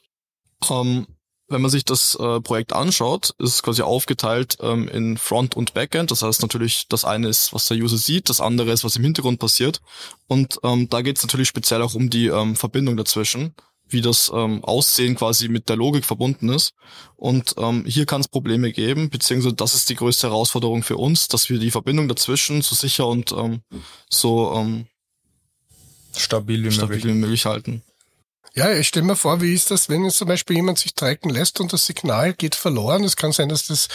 ähm, 0.71 1.07
wenn 1.49 1.61
man 1.61 1.71
sich 1.71 1.85
das 1.85 2.15
äh, 2.15 2.41
Projekt 2.41 2.73
anschaut, 2.73 3.35
ist 3.39 3.55
es 3.55 3.63
quasi 3.63 3.83
aufgeteilt 3.83 4.57
ähm, 4.61 4.89
in 4.89 5.19
Front 5.19 5.57
und 5.57 5.75
Backend. 5.75 6.11
Das 6.11 6.23
heißt 6.23 6.43
natürlich, 6.43 6.89
das 6.89 7.05
eine 7.05 7.29
ist, 7.29 7.53
was 7.53 7.69
der 7.69 7.77
User 7.77 7.99
sieht, 7.99 8.29
das 8.31 8.41
andere 8.41 8.73
ist, 8.73 8.85
was 8.85 8.97
im 8.97 9.05
Hintergrund 9.05 9.39
passiert. 9.39 9.81
Und 10.27 10.59
ähm, 10.63 10.89
da 10.89 11.03
geht 11.03 11.19
es 11.19 11.23
natürlich 11.23 11.49
speziell 11.49 11.83
auch 11.83 11.95
um 11.95 12.09
die 12.09 12.29
ähm, 12.29 12.57
Verbindung 12.57 12.97
dazwischen, 12.97 13.55
wie 13.87 14.01
das 14.01 14.33
ähm, 14.35 14.65
Aussehen 14.65 15.17
quasi 15.17 15.49
mit 15.49 15.69
der 15.69 15.77
Logik 15.77 16.07
verbunden 16.07 16.49
ist. 16.49 16.73
Und 17.17 17.55
ähm, 17.59 17.85
hier 17.87 18.07
kann 18.07 18.23
es 18.23 18.29
Probleme 18.29 18.73
geben, 18.73 19.11
beziehungsweise 19.11 19.55
das 19.55 19.75
ist 19.75 19.91
die 19.91 19.97
größte 19.97 20.29
Herausforderung 20.29 20.83
für 20.83 20.97
uns, 20.97 21.29
dass 21.29 21.51
wir 21.51 21.59
die 21.59 21.71
Verbindung 21.71 22.09
dazwischen 22.09 22.63
so 22.63 22.75
sicher 22.75 23.07
und 23.07 23.33
ähm, 23.33 23.61
so 24.09 24.55
ähm, 24.57 24.87
stabil, 26.17 26.65
wie, 26.65 26.73
stabil 26.73 26.97
möglich. 26.97 27.15
wie 27.15 27.19
möglich 27.19 27.47
halten. 27.47 27.83
Ja, 28.53 28.73
ich 28.73 28.87
stelle 28.87 29.07
mir 29.07 29.17
vor, 29.17 29.41
wie 29.41 29.53
ist 29.53 29.71
das, 29.71 29.89
wenn 29.89 30.05
jetzt 30.05 30.19
zum 30.19 30.29
Beispiel 30.29 30.57
jemand 30.57 30.79
sich 30.79 30.95
tracken 30.95 31.31
lässt 31.31 31.61
und 31.61 31.73
das 31.73 31.87
Signal 31.87 32.35
geht 32.35 32.55
verloren? 32.55 33.03
Es 33.03 33.17
kann 33.17 33.33
sein, 33.33 33.49
dass 33.49 33.67
das 33.67 33.89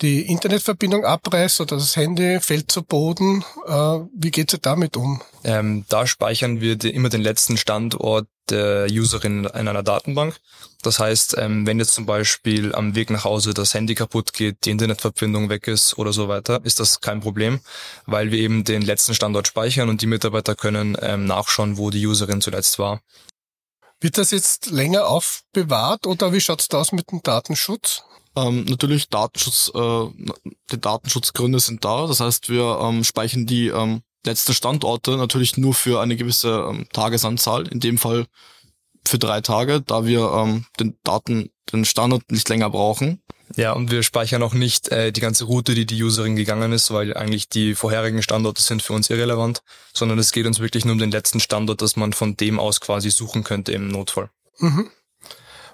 die 0.00 0.22
Internetverbindung 0.22 1.04
abreißt 1.04 1.60
oder 1.60 1.76
das 1.76 1.94
Handy 1.94 2.40
fällt 2.40 2.72
zu 2.72 2.82
Boden. 2.82 3.44
Äh, 3.66 4.00
wie 4.12 4.30
geht 4.30 4.52
ihr 4.52 4.58
damit 4.58 4.96
um? 4.96 5.22
Ähm, 5.44 5.84
da 5.88 6.06
speichern 6.06 6.60
wir 6.60 6.82
immer 6.84 7.08
den 7.08 7.22
letzten 7.22 7.56
Standort 7.56 8.26
der 8.48 8.86
Userin 8.90 9.44
in 9.44 9.68
einer 9.68 9.82
Datenbank. 9.82 10.36
Das 10.82 10.98
heißt, 10.98 11.36
ähm, 11.38 11.66
wenn 11.66 11.78
jetzt 11.78 11.94
zum 11.94 12.06
Beispiel 12.06 12.74
am 12.74 12.94
Weg 12.94 13.10
nach 13.10 13.24
Hause 13.24 13.54
das 13.54 13.74
Handy 13.74 13.94
kaputt 13.94 14.32
geht, 14.32 14.64
die 14.64 14.70
Internetverbindung 14.70 15.50
weg 15.50 15.68
ist 15.68 15.98
oder 15.98 16.12
so 16.12 16.28
weiter, 16.28 16.60
ist 16.64 16.80
das 16.80 17.00
kein 17.00 17.20
Problem, 17.20 17.60
weil 18.06 18.32
wir 18.32 18.38
eben 18.38 18.64
den 18.64 18.82
letzten 18.82 19.14
Standort 19.14 19.46
speichern 19.46 19.88
und 19.88 20.02
die 20.02 20.06
Mitarbeiter 20.06 20.56
können 20.56 20.96
ähm, 21.00 21.26
nachschauen, 21.26 21.76
wo 21.76 21.90
die 21.90 22.04
Userin 22.06 22.40
zuletzt 22.40 22.78
war. 22.78 23.00
Wird 24.00 24.16
das 24.16 24.30
jetzt 24.30 24.70
länger 24.70 25.06
aufbewahrt 25.06 26.06
oder 26.06 26.32
wie 26.32 26.40
schaut's 26.40 26.68
da 26.68 26.78
aus 26.80 26.92
mit 26.92 27.10
dem 27.10 27.22
Datenschutz? 27.22 28.02
Ähm, 28.34 28.64
natürlich 28.64 29.08
Datenschutz, 29.08 29.70
äh, 29.74 30.06
die 30.72 30.80
Datenschutzgründe 30.80 31.60
sind 31.60 31.84
da. 31.84 32.06
Das 32.06 32.20
heißt, 32.20 32.48
wir 32.48 32.78
ähm, 32.82 33.04
speichern 33.04 33.44
die 33.44 33.68
ähm, 33.68 34.02
letzten 34.24 34.54
Standorte 34.54 35.16
natürlich 35.16 35.56
nur 35.56 35.74
für 35.74 36.00
eine 36.00 36.16
gewisse 36.16 36.66
ähm, 36.70 36.86
Tagesanzahl. 36.92 37.68
In 37.68 37.80
dem 37.80 37.98
Fall 37.98 38.26
für 39.06 39.18
drei 39.18 39.40
Tage, 39.40 39.82
da 39.82 40.06
wir 40.06 40.30
ähm, 40.32 40.66
den 40.78 40.96
Daten, 41.04 41.50
den 41.72 41.84
Standort 41.84 42.30
nicht 42.30 42.48
länger 42.48 42.70
brauchen. 42.70 43.22
Ja, 43.56 43.72
und 43.72 43.90
wir 43.90 44.02
speichern 44.02 44.42
auch 44.42 44.54
nicht 44.54 44.88
äh, 44.88 45.12
die 45.12 45.20
ganze 45.20 45.44
Route, 45.44 45.74
die 45.74 45.86
die 45.86 46.02
Userin 46.02 46.36
gegangen 46.36 46.72
ist, 46.72 46.92
weil 46.92 47.16
eigentlich 47.16 47.48
die 47.48 47.74
vorherigen 47.74 48.22
Standorte 48.22 48.62
sind 48.62 48.82
für 48.82 48.92
uns 48.92 49.10
irrelevant, 49.10 49.62
sondern 49.92 50.18
es 50.18 50.32
geht 50.32 50.46
uns 50.46 50.60
wirklich 50.60 50.84
nur 50.84 50.92
um 50.92 50.98
den 50.98 51.10
letzten 51.10 51.40
Standort, 51.40 51.82
dass 51.82 51.96
man 51.96 52.12
von 52.12 52.36
dem 52.36 52.60
aus 52.60 52.80
quasi 52.80 53.10
suchen 53.10 53.42
könnte 53.42 53.72
im 53.72 53.88
Notfall. 53.88 54.30
Mhm. 54.58 54.90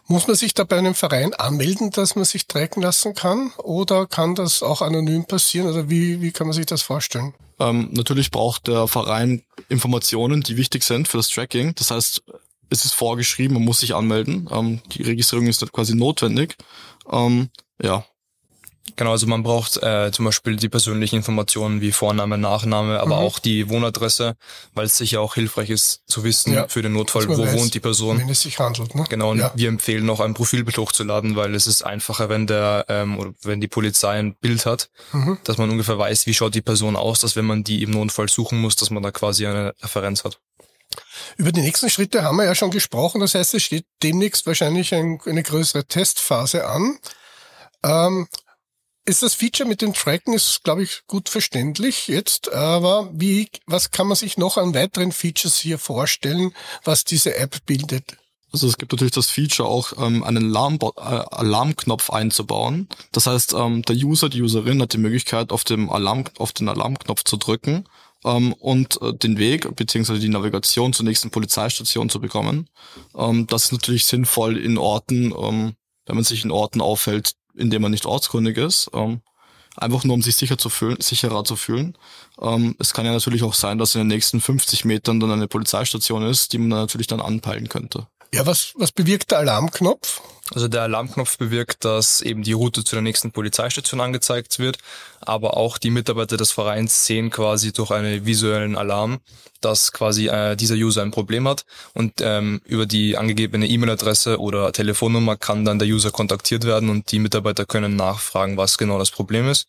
Muss 0.08 0.28
man 0.28 0.36
sich 0.36 0.54
da 0.54 0.62
bei 0.62 0.78
einem 0.78 0.94
Verein 0.94 1.34
anmelden, 1.34 1.90
dass 1.90 2.14
man 2.14 2.24
sich 2.24 2.46
tracken 2.46 2.80
lassen 2.80 3.14
kann? 3.14 3.52
Oder 3.58 4.06
kann 4.06 4.36
das 4.36 4.62
auch 4.62 4.80
anonym 4.80 5.24
passieren? 5.26 5.68
Oder 5.68 5.90
wie, 5.90 6.22
wie 6.22 6.30
kann 6.30 6.46
man 6.46 6.54
sich 6.54 6.66
das 6.66 6.82
vorstellen? 6.82 7.34
Ähm, 7.58 7.88
natürlich 7.92 8.30
braucht 8.30 8.68
der 8.68 8.86
Verein 8.86 9.42
Informationen, 9.68 10.42
die 10.42 10.56
wichtig 10.56 10.84
sind 10.84 11.08
für 11.08 11.16
das 11.16 11.28
Tracking. 11.28 11.74
Das 11.74 11.90
heißt, 11.90 12.22
es 12.70 12.84
ist 12.84 12.94
vorgeschrieben, 12.94 13.54
man 13.54 13.64
muss 13.64 13.80
sich 13.80 13.94
anmelden. 13.94 14.48
Ähm, 14.52 14.80
die 14.92 15.02
Registrierung 15.02 15.48
ist 15.48 15.72
quasi 15.72 15.96
notwendig. 15.96 16.56
Ähm, 17.10 17.50
ja, 17.82 18.04
Genau, 18.94 19.10
also 19.10 19.26
man 19.26 19.42
braucht 19.42 19.76
äh, 19.82 20.10
zum 20.12 20.24
Beispiel 20.26 20.54
die 20.56 20.68
persönlichen 20.68 21.16
Informationen 21.16 21.80
wie 21.80 21.90
Vorname, 21.92 22.38
Nachname, 22.38 23.00
aber 23.00 23.16
Mhm. 23.16 23.22
auch 23.26 23.38
die 23.40 23.68
Wohnadresse, 23.68 24.36
weil 24.74 24.86
es 24.86 24.96
sicher 24.96 25.20
auch 25.20 25.34
hilfreich 25.34 25.70
ist 25.70 26.02
zu 26.06 26.22
wissen 26.22 26.54
Ja, 26.54 26.68
für 26.68 26.82
den 26.82 26.92
Notfall, 26.92 27.28
wo 27.28 27.44
weiß, 27.44 27.52
wohnt 27.58 27.74
die 27.74 27.80
Person. 27.80 28.18
Wenn 28.20 28.28
es 28.30 28.42
sich 28.42 28.58
handelt. 28.60 28.94
Ne? 28.94 29.04
Genau, 29.10 29.32
und 29.32 29.40
Ja. 29.40 29.50
wir 29.56 29.68
empfehlen 29.68 30.06
noch 30.06 30.20
ein 30.20 30.34
Profilbild 30.34 30.78
hochzuladen, 30.78 31.34
weil 31.34 31.54
es 31.56 31.66
ist 31.66 31.82
einfacher, 31.82 32.28
wenn 32.28 32.46
der 32.46 32.86
ähm, 32.88 33.18
oder 33.18 33.34
wenn 33.42 33.60
die 33.60 33.66
Polizei 33.68 34.18
ein 34.20 34.34
Bild 34.36 34.64
hat, 34.66 34.88
Mhm. 35.12 35.38
dass 35.44 35.58
man 35.58 35.68
ungefähr 35.68 35.98
weiß, 35.98 36.26
wie 36.26 36.32
schaut 36.34 36.54
die 36.54 36.62
Person 36.62 36.94
aus, 36.96 37.18
dass 37.20 37.34
wenn 37.34 37.44
man 37.44 37.64
die 37.64 37.82
im 37.82 37.90
Notfall 37.90 38.28
suchen 38.28 38.60
muss, 38.60 38.76
dass 38.76 38.90
man 38.90 39.02
da 39.02 39.10
quasi 39.10 39.46
eine 39.48 39.74
Referenz 39.82 40.22
hat. 40.24 40.38
Über 41.36 41.50
die 41.52 41.60
nächsten 41.60 41.90
Schritte 41.90 42.22
haben 42.22 42.36
wir 42.36 42.44
ja 42.44 42.54
schon 42.54 42.70
gesprochen. 42.70 43.20
Das 43.20 43.34
heißt, 43.34 43.52
es 43.54 43.64
steht 43.64 43.84
demnächst 44.02 44.46
wahrscheinlich 44.46 44.94
ein, 44.94 45.18
eine 45.26 45.42
größere 45.42 45.84
Testphase 45.86 46.66
an. 46.68 46.98
Ähm, 47.86 48.26
ist 49.08 49.22
das 49.22 49.34
Feature 49.34 49.68
mit 49.68 49.82
dem 49.82 49.94
Tracken 49.94 50.34
ist, 50.34 50.64
glaube 50.64 50.82
ich, 50.82 51.02
gut 51.06 51.28
verständlich 51.28 52.08
jetzt. 52.08 52.52
Aber 52.52 53.08
wie, 53.12 53.48
was 53.66 53.92
kann 53.92 54.08
man 54.08 54.16
sich 54.16 54.36
noch 54.36 54.56
an 54.56 54.74
weiteren 54.74 55.12
Features 55.12 55.56
hier 55.56 55.78
vorstellen, 55.78 56.52
was 56.82 57.04
diese 57.04 57.36
App 57.36 57.64
bildet? 57.66 58.16
Also 58.52 58.66
es 58.66 58.78
gibt 58.78 58.92
natürlich 58.92 59.14
das 59.14 59.30
Feature 59.30 59.68
auch, 59.68 59.92
ähm, 59.98 60.24
einen 60.24 60.46
Alarm 60.56 60.78
äh, 60.80 61.00
Alarmknopf 61.00 62.10
einzubauen. 62.10 62.88
Das 63.12 63.26
heißt, 63.26 63.52
ähm, 63.54 63.82
der 63.82 63.96
User, 63.96 64.28
die 64.28 64.42
Userin 64.42 64.82
hat 64.82 64.92
die 64.92 64.98
Möglichkeit, 64.98 65.52
auf, 65.52 65.62
dem 65.62 65.90
Alarm, 65.90 66.24
auf 66.38 66.52
den 66.52 66.68
Alarmknopf 66.68 67.22
zu 67.24 67.36
drücken 67.36 67.84
ähm, 68.24 68.54
und 68.54 69.00
äh, 69.02 69.12
den 69.14 69.38
Weg 69.38 69.74
bzw. 69.76 70.18
die 70.18 70.28
Navigation 70.28 70.92
zur 70.92 71.04
nächsten 71.04 71.30
Polizeistation 71.30 72.08
zu 72.08 72.20
bekommen. 72.20 72.68
Ähm, 73.16 73.46
das 73.46 73.66
ist 73.66 73.72
natürlich 73.72 74.06
sinnvoll 74.06 74.56
in 74.56 74.78
Orten, 74.78 75.32
ähm, 75.36 75.74
wenn 76.06 76.14
man 76.14 76.24
sich 76.24 76.44
in 76.44 76.50
Orten 76.50 76.80
aufhält, 76.80 77.34
in 77.56 77.70
denen 77.70 77.82
man 77.82 77.90
nicht 77.90 78.06
ortskundig 78.06 78.56
ist. 78.56 78.90
Ähm, 78.92 79.20
einfach 79.76 80.04
nur 80.04 80.14
um 80.14 80.22
sich 80.22 80.36
sicher 80.36 80.58
zu 80.58 80.68
fühlen, 80.68 81.00
sicherer 81.00 81.44
zu 81.44 81.56
fühlen. 81.56 81.96
Ähm, 82.40 82.76
es 82.78 82.92
kann 82.92 83.04
ja 83.04 83.12
natürlich 83.12 83.42
auch 83.42 83.54
sein, 83.54 83.78
dass 83.78 83.94
in 83.94 84.00
den 84.00 84.08
nächsten 84.08 84.40
50 84.40 84.84
Metern 84.84 85.20
dann 85.20 85.30
eine 85.30 85.48
Polizeistation 85.48 86.22
ist, 86.22 86.52
die 86.52 86.58
man 86.58 86.70
dann 86.70 86.80
natürlich 86.80 87.06
dann 87.06 87.20
anpeilen 87.20 87.68
könnte. 87.68 88.06
Ja, 88.34 88.46
was, 88.46 88.72
was 88.76 88.92
bewirkt 88.92 89.30
der 89.30 89.38
Alarmknopf? 89.38 90.20
Also 90.54 90.68
der 90.68 90.82
Alarmknopf 90.82 91.38
bewirkt, 91.38 91.84
dass 91.84 92.22
eben 92.22 92.44
die 92.44 92.52
Route 92.52 92.84
zu 92.84 92.94
der 92.94 93.02
nächsten 93.02 93.32
Polizeistation 93.32 94.00
angezeigt 94.00 94.60
wird, 94.60 94.78
aber 95.20 95.56
auch 95.56 95.76
die 95.76 95.90
Mitarbeiter 95.90 96.36
des 96.36 96.52
Vereins 96.52 97.04
sehen 97.04 97.30
quasi 97.30 97.72
durch 97.72 97.90
einen 97.90 98.26
visuellen 98.26 98.76
Alarm, 98.76 99.18
dass 99.60 99.92
quasi 99.92 100.28
äh, 100.28 100.54
dieser 100.54 100.76
User 100.76 101.02
ein 101.02 101.10
Problem 101.10 101.48
hat 101.48 101.64
und 101.94 102.12
ähm, 102.20 102.60
über 102.64 102.86
die 102.86 103.16
angegebene 103.16 103.66
E-Mail-Adresse 103.66 104.38
oder 104.38 104.70
Telefonnummer 104.72 105.36
kann 105.36 105.64
dann 105.64 105.80
der 105.80 105.88
User 105.88 106.12
kontaktiert 106.12 106.64
werden 106.64 106.90
und 106.90 107.10
die 107.10 107.18
Mitarbeiter 107.18 107.66
können 107.66 107.96
nachfragen, 107.96 108.56
was 108.56 108.78
genau 108.78 109.00
das 109.00 109.10
Problem 109.10 109.48
ist. 109.48 109.66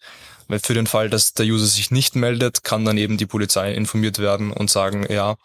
Weil 0.47 0.59
für 0.59 0.75
den 0.75 0.87
Fall, 0.87 1.09
dass 1.09 1.33
der 1.33 1.47
User 1.47 1.65
sich 1.65 1.91
nicht 1.91 2.15
meldet, 2.15 2.63
kann 2.63 2.85
dann 2.85 2.97
eben 2.97 3.17
die 3.17 3.25
Polizei 3.25 3.73
informiert 3.73 4.19
werden 4.19 4.51
und 4.51 4.69
sagen, 4.69 5.05
ja, 5.09 5.37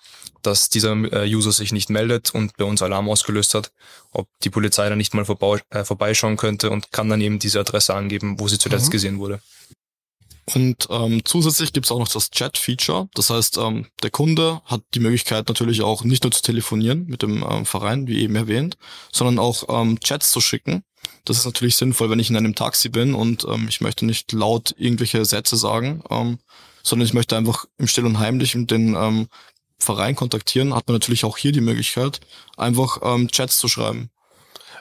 dass 0.43 0.69
dieser 0.69 0.93
äh, 0.93 1.33
User 1.35 1.53
sich 1.53 1.73
nicht 1.73 1.91
meldet 1.91 2.35
und 2.35 2.57
bei 2.57 2.65
uns 2.65 2.83
Alarm 2.83 3.09
ausgelöst 3.09 3.55
hat, 3.55 3.73
ob 4.13 4.29
die 4.43 4.51
Polizei 4.51 4.89
dann 4.89 4.99
nicht 4.99 5.15
mal 5.15 5.25
vorbei, 5.25 5.61
äh, 5.71 5.85
vorbeischauen 5.85 6.37
könnte 6.37 6.71
und 6.71 6.93
kann 6.93 7.09
dann 7.09 7.21
eben 7.21 7.39
diese 7.39 7.61
Adresse 7.61 7.95
angeben, 7.95 8.39
wo 8.39 8.49
sie 8.49 8.59
zuletzt 8.59 8.87
Mhm. 8.89 8.91
gesehen 8.91 9.19
wurde. 9.19 9.41
Und 10.55 10.89
ähm, 10.91 11.23
zusätzlich 11.25 11.73
gibt 11.73 11.87
es 11.87 11.93
auch 11.93 12.01
noch 12.01 12.09
das 12.09 12.31
Chat-Feature. 12.31 13.09
Das 13.15 13.31
heißt, 13.31 13.59
ähm, 13.59 13.87
der 14.03 14.11
Kunde 14.11 14.61
hat 14.65 14.83
die 14.95 15.01
Möglichkeit 15.01 15.47
natürlich 15.49 15.83
auch 15.83 16.03
nicht 16.03 16.25
nur 16.25 16.33
zu 16.33 16.43
telefonieren 16.43 17.07
mit 17.07 17.23
dem 17.23 17.45
ähm, 17.49 17.65
Verein, 17.65 18.09
wie 18.09 18.21
eben 18.21 18.35
erwähnt, 18.35 18.77
sondern 19.13 19.39
auch 19.39 19.65
ähm, 19.69 20.01
Chats 20.01 20.33
zu 20.33 20.41
schicken. 20.41 20.83
Das 21.25 21.39
ist 21.39 21.45
natürlich 21.45 21.77
sinnvoll, 21.77 22.11
wenn 22.11 22.19
ich 22.19 22.29
in 22.29 22.37
einem 22.37 22.57
Taxi 22.57 22.89
bin 22.89 23.15
und 23.15 23.45
ähm, 23.49 23.67
ich 23.69 23.81
möchte 23.81 24.05
nicht 24.05 24.33
laut 24.33 24.75
irgendwelche 24.77 25.25
Sätze 25.25 25.57
sagen, 25.57 26.03
ähm, 26.11 26.39
sondern 26.83 27.07
ich 27.07 27.15
möchte 27.15 27.37
einfach 27.37 27.67
im 27.79 27.87
Still 27.87 28.07
und 28.07 28.19
Heimlich 28.19 28.53
den 28.57 28.97
ähm, 28.97 29.29
Verein 29.83 30.15
kontaktieren, 30.15 30.75
hat 30.75 30.87
man 30.89 30.95
natürlich 30.95 31.25
auch 31.25 31.37
hier 31.37 31.53
die 31.53 31.61
Möglichkeit, 31.61 32.21
einfach 32.57 32.99
ähm, 33.03 33.29
Chats 33.29 33.59
zu 33.59 33.69
schreiben. 33.69 34.11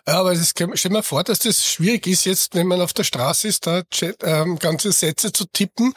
Ja, 0.08 0.20
aber 0.20 0.32
es 0.32 0.50
stell 0.50 0.68
dir 0.74 0.90
mal 0.90 1.04
vor, 1.04 1.24
dass 1.24 1.40
das 1.40 1.66
schwierig 1.66 2.08
ist, 2.08 2.26
jetzt, 2.26 2.56
wenn 2.56 2.68
man 2.68 2.82
auf 2.82 2.94
der 2.94 3.04
Straße 3.04 3.48
ist, 3.48 3.68
da 3.68 3.84
ähm, 4.24 4.58
ganze 4.58 4.92
Sätze 4.92 5.32
zu 5.32 5.46
tippen. 5.46 5.94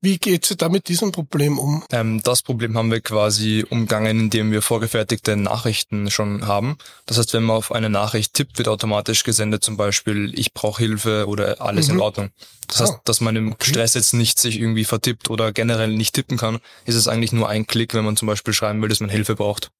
Wie 0.00 0.18
geht 0.18 0.46
sie 0.46 0.56
da 0.56 0.68
mit 0.68 0.88
diesem 0.88 1.12
Problem 1.12 1.58
um? 1.58 1.84
Ähm, 1.92 2.22
das 2.22 2.42
Problem 2.42 2.76
haben 2.76 2.90
wir 2.90 3.00
quasi 3.00 3.64
umgangen, 3.68 4.18
indem 4.18 4.52
wir 4.52 4.62
vorgefertigte 4.62 5.36
Nachrichten 5.36 6.10
schon 6.10 6.46
haben. 6.46 6.78
Das 7.06 7.18
heißt, 7.18 7.34
wenn 7.34 7.44
man 7.44 7.56
auf 7.56 7.72
eine 7.72 7.90
Nachricht 7.90 8.34
tippt, 8.34 8.58
wird 8.58 8.68
automatisch 8.68 9.22
gesendet, 9.22 9.62
zum 9.62 9.76
Beispiel, 9.76 10.32
ich 10.38 10.54
brauche 10.54 10.82
Hilfe 10.82 11.26
oder 11.28 11.60
alles 11.60 11.88
Mhm. 11.88 11.94
in 11.94 12.00
Ordnung. 12.00 12.30
Das 12.68 12.80
heißt, 12.80 12.92
Ah, 12.94 13.00
dass 13.04 13.20
man 13.20 13.36
im 13.36 13.54
Stress 13.60 13.94
jetzt 13.94 14.14
nicht 14.14 14.38
sich 14.40 14.58
irgendwie 14.58 14.84
vertippt 14.84 15.28
oder 15.28 15.52
generell 15.52 15.88
nicht 15.88 16.14
tippen 16.14 16.38
kann, 16.38 16.58
ist 16.86 16.94
es 16.94 17.06
eigentlich 17.06 17.32
nur 17.32 17.48
ein 17.48 17.66
Klick, 17.66 17.92
wenn 17.92 18.04
man 18.04 18.16
zum 18.16 18.26
Beispiel 18.28 18.54
schreiben 18.54 18.80
will, 18.80 18.88
dass 18.88 19.00
man 19.00 19.10
Hilfe 19.10 19.34
braucht. 19.34 19.70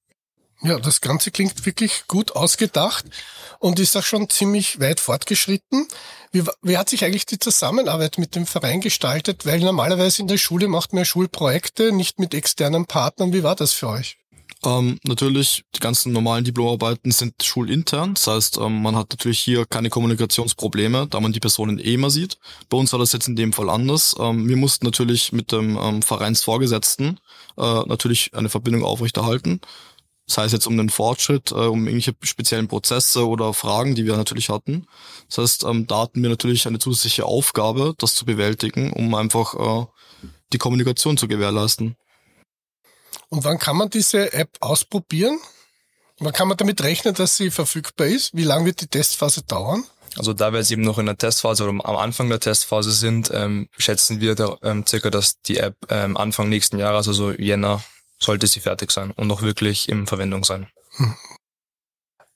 Ja, 0.65 0.79
das 0.79 1.01
Ganze 1.01 1.29
klingt 1.29 1.65
wirklich 1.65 2.07
gut 2.07 2.37
ausgedacht 2.37 3.03
und 3.59 3.79
ist 3.79 3.97
auch 3.97 4.03
schon 4.03 4.29
ziemlich 4.29 4.79
weit 4.79 5.01
fortgeschritten. 5.01 5.87
Wie, 6.31 6.43
wie 6.61 6.77
hat 6.77 6.89
sich 6.89 7.03
eigentlich 7.03 7.25
die 7.25 7.37
Zusammenarbeit 7.37 8.17
mit 8.17 8.35
dem 8.35 8.45
Verein 8.45 8.79
gestaltet? 8.79 9.45
Weil 9.45 9.59
normalerweise 9.59 10.21
in 10.21 10.29
der 10.29 10.37
Schule 10.37 10.69
macht 10.69 10.93
man 10.93 10.99
ja 10.99 11.05
Schulprojekte, 11.05 11.91
nicht 11.91 12.17
mit 12.17 12.33
externen 12.33 12.85
Partnern. 12.85 13.33
Wie 13.33 13.43
war 13.43 13.55
das 13.55 13.73
für 13.73 13.89
euch? 13.89 14.17
Ähm, 14.65 14.99
natürlich, 15.03 15.65
die 15.75 15.79
ganzen 15.79 16.13
normalen 16.13 16.45
Diplomarbeiten 16.45 17.11
sind 17.11 17.43
schulintern. 17.43 18.13
Das 18.13 18.27
heißt, 18.27 18.57
ähm, 18.59 18.81
man 18.81 18.95
hat 18.95 19.11
natürlich 19.11 19.39
hier 19.39 19.65
keine 19.65 19.89
Kommunikationsprobleme, 19.89 21.07
da 21.07 21.19
man 21.19 21.33
die 21.33 21.41
Personen 21.41 21.79
eh 21.79 21.95
immer 21.95 22.09
sieht. 22.09 22.37
Bei 22.69 22.77
uns 22.77 22.93
war 22.93 22.99
das 22.99 23.11
jetzt 23.11 23.27
in 23.27 23.35
dem 23.35 23.51
Fall 23.51 23.69
anders. 23.69 24.15
Ähm, 24.17 24.47
wir 24.47 24.55
mussten 24.55 24.85
natürlich 24.85 25.33
mit 25.33 25.51
dem 25.51 25.77
ähm, 25.77 26.01
Vereinsvorgesetzten 26.01 27.19
äh, 27.57 27.79
natürlich 27.85 28.33
eine 28.33 28.49
Verbindung 28.49 28.83
aufrechterhalten. 28.85 29.59
Sei 30.33 30.45
es 30.45 30.51
jetzt 30.51 30.65
um 30.65 30.77
den 30.77 30.89
Fortschritt, 30.89 31.51
äh, 31.51 31.55
um 31.55 31.85
irgendwelche 31.85 32.15
speziellen 32.23 32.67
Prozesse 32.67 33.27
oder 33.27 33.53
Fragen, 33.53 33.93
die 33.93 34.05
wir 34.05 34.17
natürlich 34.17 34.49
hatten. 34.49 34.87
Das 35.29 35.37
heißt, 35.37 35.63
ähm, 35.65 35.85
da 35.85 36.01
hatten 36.01 36.23
wir 36.23 36.29
natürlich 36.29 36.65
eine 36.67 36.79
zusätzliche 36.79 37.25
Aufgabe, 37.25 37.93
das 37.99 38.15
zu 38.15 38.25
bewältigen, 38.25 38.91
um 38.93 39.13
einfach 39.13 39.53
äh, 39.53 39.85
die 40.51 40.57
Kommunikation 40.57 41.17
zu 41.17 41.27
gewährleisten. 41.27 41.95
Und 43.29 43.43
wann 43.43 43.59
kann 43.59 43.77
man 43.77 43.91
diese 43.91 44.33
App 44.33 44.57
ausprobieren? 44.59 45.39
Wann 46.19 46.33
kann 46.33 46.47
man 46.47 46.57
damit 46.57 46.81
rechnen, 46.81 47.13
dass 47.13 47.37
sie 47.37 47.51
verfügbar 47.51 48.07
ist? 48.07 48.35
Wie 48.35 48.43
lange 48.43 48.65
wird 48.65 48.81
die 48.81 48.87
Testphase 48.87 49.43
dauern? 49.43 49.83
Also 50.17 50.33
da 50.33 50.51
wir 50.51 50.59
jetzt 50.59 50.71
eben 50.71 50.81
noch 50.81 50.97
in 50.97 51.05
der 51.05 51.17
Testphase 51.17 51.63
oder 51.63 51.71
am 51.71 51.95
Anfang 51.95 52.29
der 52.29 52.39
Testphase 52.39 52.91
sind, 52.91 53.29
ähm, 53.33 53.67
schätzen 53.77 54.19
wir 54.19 54.33
da, 54.33 54.57
ähm, 54.63 54.85
circa, 54.87 55.11
dass 55.11 55.41
die 55.41 55.57
App 55.57 55.75
ähm, 55.89 56.17
Anfang 56.17 56.49
nächsten 56.49 56.79
Jahres, 56.79 57.07
also 57.07 57.31
Jänner, 57.31 57.83
sollte 58.23 58.47
sie 58.47 58.59
fertig 58.59 58.91
sein 58.91 59.11
und 59.11 59.27
noch 59.27 59.41
wirklich 59.41 59.89
in 59.89 60.07
Verwendung 60.07 60.43
sein. 60.43 60.67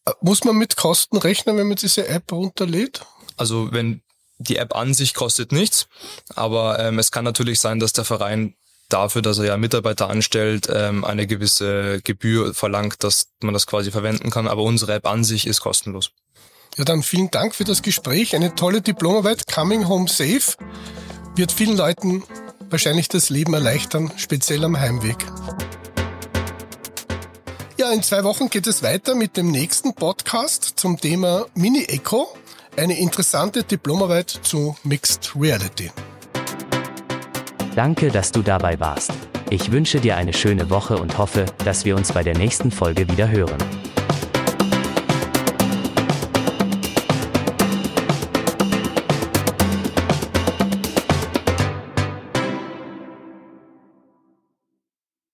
Äh, 0.06 0.12
Muss 0.22 0.44
man 0.44 0.58
mit 0.58 0.76
Kosten 0.78 1.18
rechnen, 1.18 1.58
wenn 1.58 1.68
man 1.68 1.78
diese 1.78 2.08
App 2.08 2.32
runterlädt? 2.32 3.06
Also 3.38 3.72
wenn 3.72 4.02
die 4.40 4.58
App 4.58 4.76
an 4.76 4.94
sich 4.94 5.14
kostet 5.14 5.52
nichts, 5.52 5.88
aber 6.36 6.80
ähm, 6.80 7.00
es 7.00 7.12
kann 7.12 7.26
natürlich 7.26 7.60
sein, 7.60 7.80
dass 7.80 7.94
der 7.94 8.06
Verein 8.06 8.56
dafür, 8.90 9.22
dass 9.22 9.40
er 9.40 9.46
ja 9.46 9.58
Mitarbeiter 9.58 10.10
anstellt, 10.10 10.68
ähm, 10.72 11.04
eine 11.04 11.28
gewisse 11.28 12.02
Gebühr 12.04 12.54
verlangt, 12.54 13.04
dass 13.04 13.30
man 13.42 13.54
das 13.54 13.68
quasi 13.68 13.92
verwenden 13.92 14.30
kann. 14.30 14.48
Aber 14.48 14.64
unsere 14.64 14.94
App 14.94 15.08
an 15.08 15.24
sich 15.24 15.48
ist 15.48 15.62
kostenlos. 15.62 16.12
Ja, 16.78 16.86
dann 16.86 17.04
vielen 17.04 17.32
Dank 17.32 17.56
für 17.56 17.64
das 17.64 17.82
Gespräch. 17.82 18.36
Eine 18.36 18.56
tolle 18.56 18.82
Diplomarbeit, 18.82 19.48
Coming 19.52 19.88
Home 19.88 20.08
Safe, 20.08 20.56
wird 21.36 21.52
vielen 21.52 21.76
Leuten 21.76 22.24
wahrscheinlich 22.70 23.08
das 23.08 23.30
Leben 23.30 23.54
erleichtern, 23.54 24.12
speziell 24.18 24.64
am 24.64 24.80
Heimweg. 24.80 25.18
Ja, 27.80 27.92
in 27.92 28.02
zwei 28.02 28.24
Wochen 28.24 28.50
geht 28.50 28.66
es 28.66 28.82
weiter 28.82 29.14
mit 29.14 29.38
dem 29.38 29.52
nächsten 29.52 29.94
Podcast 29.94 30.74
zum 30.78 31.00
Thema 31.00 31.46
Mini 31.54 31.84
Echo, 31.84 32.28
eine 32.76 32.98
interessante 32.98 33.62
Diplomarbeit 33.62 34.32
zu 34.32 34.76
Mixed 34.84 35.34
Reality. 35.40 35.92
Danke, 37.76 38.10
dass 38.10 38.32
du 38.32 38.42
dabei 38.42 38.80
warst. 38.80 39.12
Ich 39.52 39.72
wünsche 39.72 40.00
dir 40.00 40.18
eine 40.18 40.34
schöne 40.34 40.72
Woche 40.72 40.98
und 40.98 41.20
hoffe, 41.20 41.46
dass 41.66 41.86
wir 41.86 41.96
uns 41.96 42.12
bei 42.12 42.24
der 42.24 42.36
nächsten 42.36 42.72
Folge 42.72 43.08
wieder 43.10 43.30
hören. 43.30 43.60